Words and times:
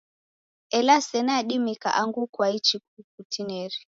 Ela 0.77 1.01
sena 1.07 1.31
yadimika 1.37 1.89
angu 2.01 2.23
kwaichi 2.33 2.75
kutineri. 3.15 3.77